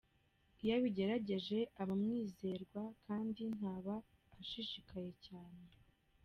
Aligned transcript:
Iyo 0.61 0.71
abigerageje, 0.77 1.57
aba 1.81 1.93
aumwizerwa 1.95 2.83
kandi 3.05 3.41
ntaba 3.57 3.95
ashishikaye 4.39 5.11
cyane. 5.27 5.69